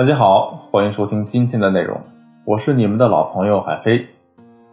[0.00, 2.00] 大家好，欢迎收听今天的内容，
[2.46, 4.06] 我是你们的老朋友海飞。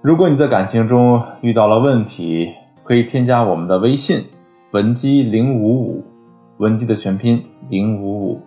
[0.02, 2.54] 如果你在感情中遇到了问题，
[2.86, 4.24] 可以添加我们的微信
[4.72, 6.06] 文姬零五五，
[6.60, 8.42] 文姬的全拼零五五，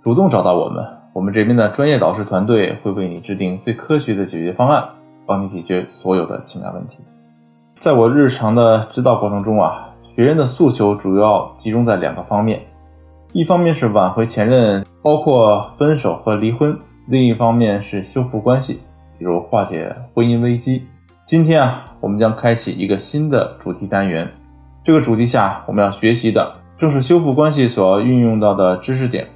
[0.00, 0.82] 主动找到我们，
[1.12, 4.88] 我们这边的专业导师团队会为你制定最科学的解决方案，
[5.26, 7.00] 帮你解决所有的情感问题。
[7.76, 12.62] 在我日常的指导过程中啊，学员的诉求主要集中在两个方面，
[13.34, 16.70] 一方面是挽回前任，包括分手和离婚；
[17.06, 18.78] 另一方面是修复关系，
[19.18, 20.86] 比如化解婚姻危机。
[21.24, 24.30] 今天啊，我们将开启一个新的主题单元。
[24.84, 29.26] 这个主题下，我们要学习的正是修复关系所要运用到的知识点。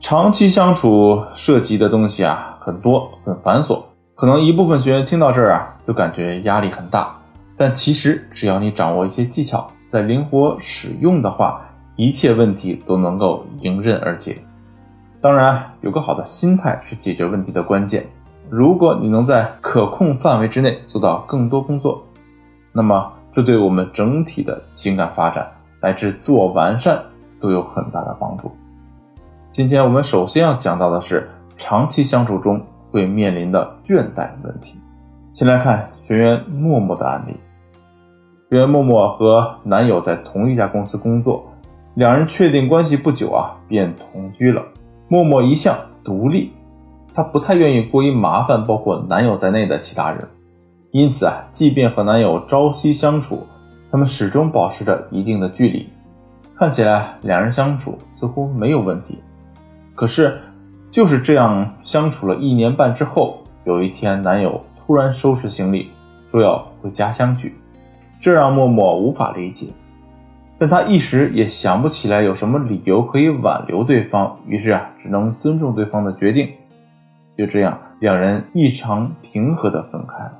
[0.00, 3.80] 长期相处涉及的东西啊，很多很繁琐，
[4.16, 7.16] 可能一部分学员听到这儿啊，就感觉压力很大。
[7.56, 11.64] 但其实，只要你掌握一些技巧，再灵活使用的话，
[11.96, 14.38] 一切问题都能够迎刃而解。
[15.20, 18.06] 当然，有个好的心态是解决问题的关键。
[18.50, 22.02] 如果你能在可控范围之内做到更多工作，
[22.72, 25.46] 那么这对我们整体的情感发展
[25.80, 27.00] 乃至自我完善
[27.40, 28.50] 都有很大的帮助。
[29.50, 34.78] 今天我们首先要讲到的是长期相处中会面临的倦怠问题。
[35.32, 37.36] 先来看学员默默的案例。
[38.50, 41.51] 学员默默和男友在同一家公司工作，
[41.94, 44.62] 两人确定关系不久啊，便同居了。
[45.08, 46.52] 默默一向独立。
[47.14, 50.26] 她不太愿意过于麻烦包括男友在内的其他人，
[50.90, 53.46] 因此啊，即便和男友朝夕相处，
[53.90, 55.86] 他们始终保持着一定的距离。
[56.56, 59.18] 看起来两人相处似乎没有问题，
[59.94, 60.38] 可是
[60.90, 65.90] 就是这样相处了一年半之后，有一天男友突然收拾行李
[66.30, 67.54] 说要回家乡去，
[68.20, 69.66] 这让默默无法理解，
[70.62, 76.50] 但她一时也想不起来有什么理由可以挽留对方，于是啊，只能尊重对方的决定。
[77.36, 80.38] 就这样，两人异常平和地分开了。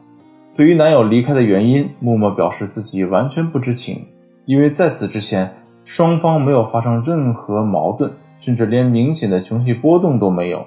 [0.54, 4.06] 对于男友离开的原因，默默表示自己完全不知情，
[4.44, 5.52] 因为在此之前，
[5.82, 10.64] 双方没有发生任何矛盾，甚至连明显的情绪波动都没有。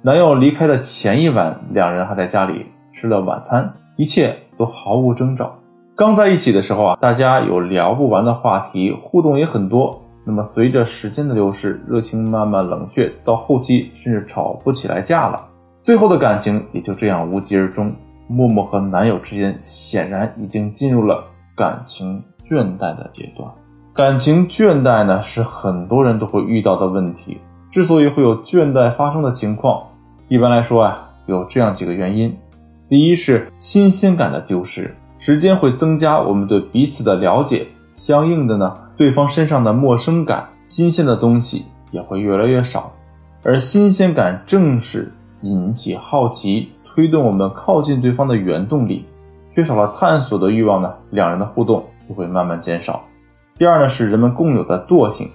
[0.00, 5.58] 男友离开的前一晚，两人还在家里吃了晚餐，一切都毫无征兆。
[5.96, 9.98] 刚在一起的时候啊，大家有聊不完的话题，互动也很多。
[10.26, 15.42] 那么随着时间的流逝，热情慢慢冷却，到后期甚至吵不起来架了。
[15.80, 17.90] 最后的感情也就这样无疾而终。
[18.28, 21.24] 默默和男友之间显然已经进入了
[21.56, 23.50] 感情倦怠的阶段。
[23.94, 27.38] 感情倦怠呢，是很多人都会遇到的问题。
[27.70, 29.82] 之所以会有倦怠发生的情况，
[30.28, 32.36] 一般来说啊，有这样几个原因：
[32.90, 42.92] 第一是新鲜感的丢失，时间会增加我们对彼此的了解，相应的呢，对方身上的陌生感、新鲜的东西也会越来越少，
[43.42, 45.12] 而新鲜感正是。
[45.42, 49.04] 引起好奇，推动我们靠近对方的原动力，
[49.50, 53.04] 缺少了探索的欲望呢，两人的互动就会慢慢减少。
[53.56, 55.28] 第二呢，是人们共有的惰性。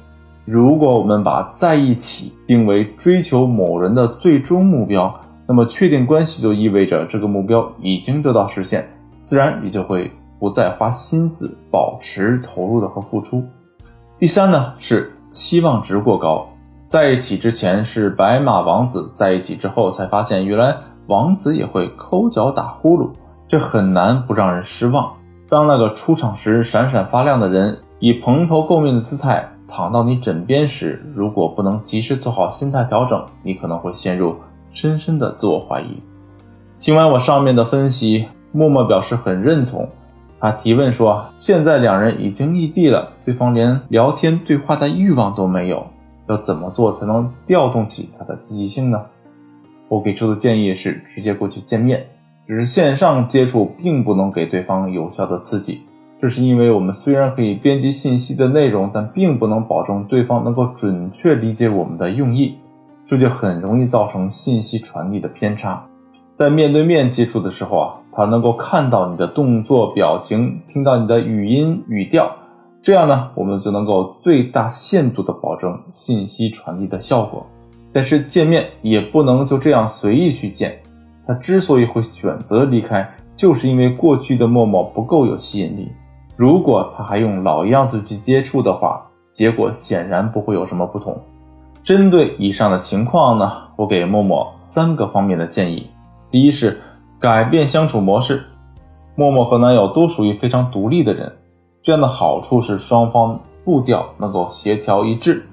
[0.43, 8.89] 如果我们把在一起定为追求某人的最终目标，那么确定关系就意味着这个目标已经得到实现，
[9.31, 10.11] 自然也就会
[10.41, 13.41] 不再花心思保持投入的和付出。
[14.19, 16.49] 第三呢，是期望值过高。
[16.85, 20.75] 在一起之前是白马王子，在一起之后才发现，原来
[21.07, 23.09] 王子也会抠脚打呼噜，
[23.47, 25.13] 这很难不让人失望。
[25.47, 34.35] 当那个出场时闪闪发亮的人以蓬头垢面的姿态躺到你枕边时，如果不能及时做好心态调整，你可能会陷入
[34.71, 36.03] 深深的自我怀疑。
[36.81, 39.87] 听完我上面的分析，默默表示很认同。
[40.39, 45.85] 他提问说：“现在两人已经异地了，对方连聊天对话的欲望都没有。”
[46.27, 49.03] 要怎么做才能调动起他的积极性呢？
[49.89, 52.07] 我给出的建议是直接过去见面，
[52.47, 55.81] 只是线上接触并不能给对方有效的刺激。
[56.19, 62.55] 这是因为我们虽然可以编辑信息的内容，但并不能保证对方能够准确理解我们的用意，
[63.05, 65.85] 这就很容易造成信息传递的偏差。
[66.33, 72.29] 在面对面接触的时候啊，他能够看到你的动作、表情，听到你的语音语调。
[72.83, 77.45] 这样呢，我们就能够最大限度的保证信息传递的效果。
[77.93, 80.79] 但是见面也不能就这样随意去见。
[81.27, 85.91] 他之所以会选择离开，就是因为过去的默默不够有吸引力。
[86.35, 91.15] 如果他还用老样子去接触的话，结果显然不会有什么不同。
[91.83, 95.87] 针对以上的情况呢，我给默默三个方面的建议。
[96.29, 96.79] 第一是
[97.21, 98.43] 改变相处模式。
[99.13, 101.31] 默默和男友都属于非常独立的人。
[101.83, 105.47] 这样的好处是双方步调能够协调一致，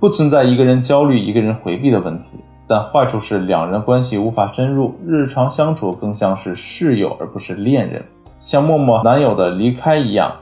[0.00, 2.28] 不存在一个人焦虑、一个人回避的问题。
[2.66, 8.02] 但坏处是两人关系无法深入，日常相处更像是室友而不是恋人，
[8.40, 10.32] 像默默男友的离开一样，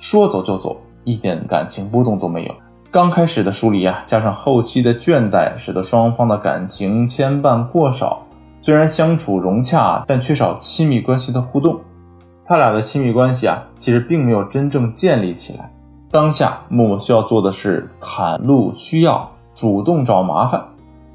[0.00, 2.54] 说走就走，一点感情波动都没有。
[2.90, 8.25] 刚开始的疏离啊，加上后期的倦怠，使得双方的感情牵绊过少。
[8.60, 11.78] 虽然相处融洽，但缺少亲密关系的互动。
[12.44, 15.72] 他俩的亲密关系啊，其实并没有真正建立起来。
[16.10, 20.64] 当下，默默需要做的是袒露需要，主动找麻烦。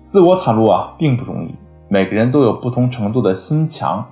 [0.01, 1.55] 自我袒露啊，并不容易。
[1.87, 4.05] 每个人都有不同程度的心墙，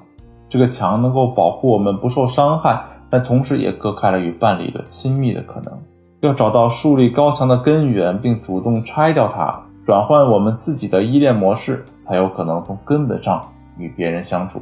[0.50, 5.74] 这个墙能够保护我们不受伤害，但同时也隔开了与伴侣的亲密的可能。
[6.22, 13.42] 要找到树立高墙的根源，并主动拆掉它，转换我们自己的依恋模式，才有可能从根本上
[13.80, 14.62] 与别人相处。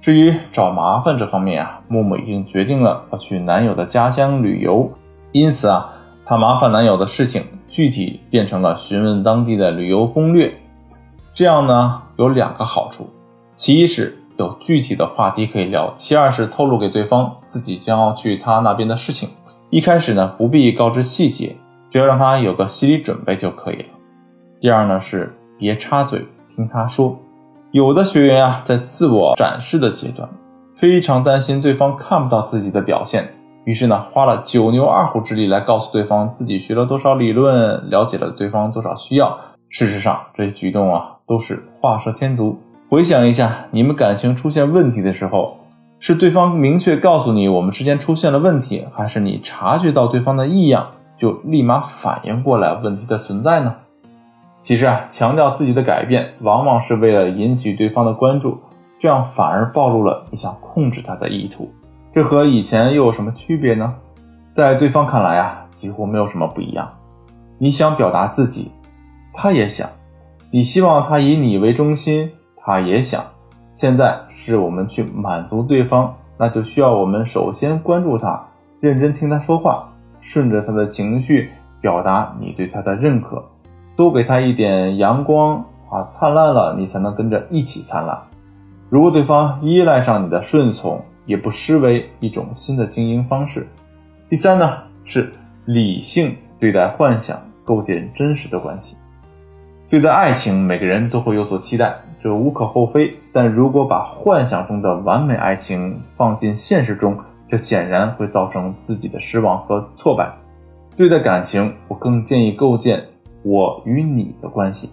[0.00, 4.90] 至于找麻烦这方面啊，木木已经决定了要去男友的家乡旅游，
[5.32, 5.92] 因此啊，
[6.24, 10.50] 她麻烦男友的事情具体变成了询问当地的旅游攻略。
[11.34, 13.10] 这样呢，有两个好处：
[13.56, 19.28] 其一是有具体的话题可以聊；其二是透露给对方自己将要去他那边的事情。
[19.68, 21.58] 一开始呢，不必告知细节，
[21.90, 23.88] 只要让他有个心理准备就可以了。
[24.60, 27.18] 第二呢，是别插嘴，听他说。
[27.70, 30.28] 有的学员啊，在自我展示的阶段，
[30.74, 33.32] 非常担心对方看不到自己的表现，
[33.64, 39.38] 于是呢，花了九牛二虎之力来告诉对方自己学了多少理论，了解了对方多少需要。
[39.70, 42.58] 事实上，这些举动啊，都是画蛇添足。
[42.90, 45.56] 回想一下，你们感情出现问题的时候。
[46.02, 53.74] 是对方明确告诉你我们之间出现了问题，还是你察觉到对方的异样就立马反应过来问题的存在呢？
[54.62, 58.58] 其实啊，强调自己的改变，往往是为了引起对方的关注，
[58.98, 61.70] 这样反而暴露了你想控制他的意图。
[62.12, 63.94] 这和以前又有什么区别呢？
[64.52, 66.90] 在对方看来啊，几乎没有什么不一样。
[67.56, 68.70] 你想表达自己，
[69.32, 69.88] 他也想；
[70.50, 73.24] 你希望他以你为中心，他也想。
[73.74, 78.48] 现在是我们去满足对方，那就需要我们首先关注他，
[78.80, 79.88] 认真听他说话，
[80.20, 83.42] 顺着他的情绪表达你对他的认可，
[84.00, 88.18] 多给他一点阳光啊，灿烂了，你才能跟着一起灿烂。
[88.88, 93.68] 如果对方依赖上你的顺从，也不失为一种新的经营方式。
[94.30, 95.30] 第三呢，是
[95.66, 98.96] 理性对待幻想，构建真实的关系。
[99.90, 101.94] 对待爱情，每个人都会有所期待。
[102.22, 107.18] 这无可厚非，但如果把幻想中的完美爱情放进现实中，
[107.50, 110.32] 这显然会造成自己的失望和挫败。
[110.96, 113.04] 对待感情，我更建议构建
[113.42, 114.88] 我与你的关系。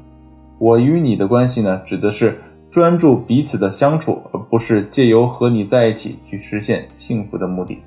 [0.59, 2.39] 我与你的关系呢，指的是
[2.69, 7.79] 专注彼此的相处，而不是借由和你在一起去实现幸福的目的。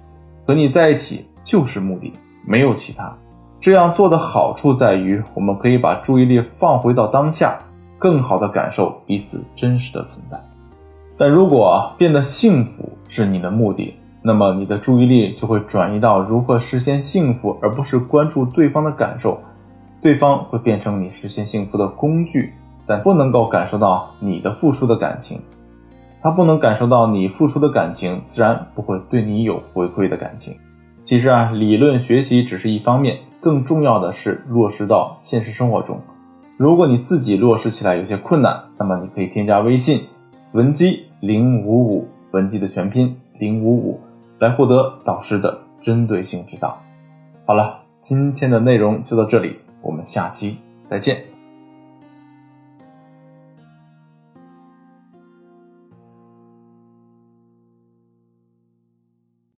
[0.46, 2.12] 和你在一起就是目的，
[2.46, 3.16] 没有其他。
[3.60, 7.58] 这样做的好处在于，我们可以把注意力放回到当下。
[7.98, 10.40] 更好的感受彼此真实的存在，
[11.18, 19.38] 但如果变得幸福是你的目的，那么你的注意力就会转移到如何实现幸福，而不是关注对方的感受。
[20.02, 22.52] 对方会变成你实现幸福的工具，
[22.86, 25.40] 但不能够感受到你的付出的感情。
[26.22, 30.56] 他不能感受到你付出的感情，自然不会对你有回馈的感情。
[31.02, 36.00] 其实啊，理论学习只是一方面，更重要的是落实到现实生活中。
[36.58, 40.02] 如果你自己落实起来有些困难，那么你可以添加微信
[40.52, 44.00] 文姬零五五，文姬的全拼零五五，
[44.38, 46.78] 来获得导师的针对性指导。
[47.46, 50.58] 好了，今天的内容就到这里，我们下期
[50.88, 51.29] 再见。